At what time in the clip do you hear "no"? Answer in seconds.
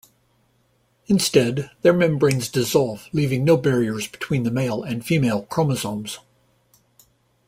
3.43-3.55